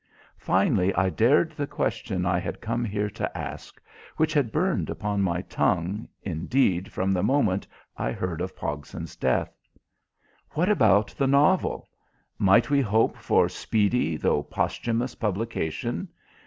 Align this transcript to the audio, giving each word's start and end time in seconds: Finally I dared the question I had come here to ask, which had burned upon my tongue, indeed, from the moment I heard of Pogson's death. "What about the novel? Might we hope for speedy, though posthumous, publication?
Finally 0.39 0.91
I 0.95 1.11
dared 1.11 1.51
the 1.51 1.67
question 1.67 2.25
I 2.25 2.39
had 2.39 2.59
come 2.59 2.83
here 2.83 3.07
to 3.11 3.37
ask, 3.37 3.79
which 4.17 4.33
had 4.33 4.51
burned 4.51 4.89
upon 4.89 5.21
my 5.21 5.43
tongue, 5.43 6.07
indeed, 6.23 6.91
from 6.91 7.11
the 7.11 7.21
moment 7.21 7.67
I 7.95 8.11
heard 8.11 8.41
of 8.41 8.55
Pogson's 8.55 9.15
death. 9.15 9.55
"What 10.53 10.69
about 10.69 11.09
the 11.15 11.27
novel? 11.27 11.87
Might 12.39 12.71
we 12.71 12.81
hope 12.81 13.15
for 13.15 13.47
speedy, 13.47 14.17
though 14.17 14.41
posthumous, 14.41 15.13
publication? 15.13 16.07